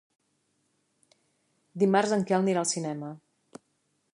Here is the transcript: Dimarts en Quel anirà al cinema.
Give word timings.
Dimarts 1.83 2.15
en 2.17 2.25
Quel 2.31 2.45
anirà 2.47 2.63
al 2.65 2.71
cinema. 2.73 3.13